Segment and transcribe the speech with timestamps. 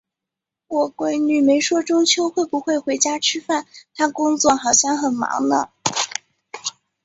[0.67, 5.69] 我闺女没说中秋会不会回家吃饭，她工作好像很忙呢。